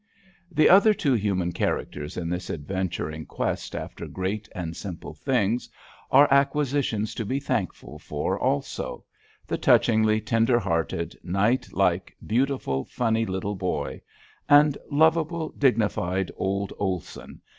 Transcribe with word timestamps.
The 0.51 0.67
other 0.67 0.95
two 0.95 1.13
human 1.13 1.51
characters 1.51 2.17
in 2.17 2.27
this 2.27 2.49
adventuring 2.49 3.27
quest 3.27 3.75
after 3.75 4.07
great 4.07 4.49
and 4.55 4.75
simple 4.75 5.13
things 5.13 5.69
are 6.09 6.27
acquisitions 6.33 7.13
to 7.13 7.23
be 7.23 7.39
thankful 7.39 7.99
for, 7.99 8.39
also; 8.39 9.05
the 9.45 9.59
touchingly 9.59 10.19
tender 10.19 10.57
hearted, 10.57 11.15
knight 11.21 11.71
like, 11.71 12.15
beautiful, 12.25 12.83
funny 12.85 13.27
little 13.27 13.55
boy; 13.55 14.01
and 14.49 14.75
lovable, 14.91 15.49
dignified 15.49 16.31
old 16.35 16.73
Olson 16.79 17.41